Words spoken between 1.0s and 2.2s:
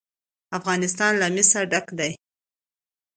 له مس ډک دی.